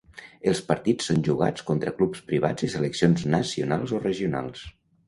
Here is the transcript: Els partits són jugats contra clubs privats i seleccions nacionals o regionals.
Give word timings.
Els 0.51 0.61
partits 0.69 1.09
són 1.11 1.21
jugats 1.27 1.67
contra 1.69 1.95
clubs 2.01 2.25
privats 2.33 2.69
i 2.69 2.73
seleccions 2.79 3.31
nacionals 3.39 3.99
o 4.01 4.07
regionals. 4.11 4.69